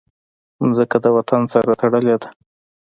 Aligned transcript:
مځکه 0.67 0.97
د 1.03 1.05
وطن 1.17 1.41
سره 1.53 1.71
تړلې 1.81 2.15
ده. 2.21 2.29